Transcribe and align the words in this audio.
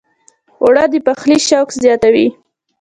اوړه 0.61 0.83
د 0.91 0.93
پخلي 1.05 1.37
شوق 1.47 1.67
زیاتوي 1.83 2.27